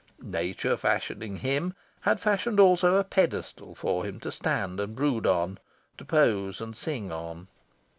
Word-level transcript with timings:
Nature, 0.23 0.75
fashioning 0.77 1.35
him, 1.35 1.75
had 1.99 2.19
fashioned 2.19 2.59
also 2.59 2.95
a 2.95 3.03
pedestal 3.03 3.75
for 3.75 4.03
him 4.03 4.19
to 4.19 4.31
stand 4.31 4.79
and 4.79 4.95
brood 4.95 5.27
on, 5.27 5.59
to 5.95 6.03
pose 6.03 6.59
and 6.59 6.75
sing 6.75 7.11
on. 7.11 7.47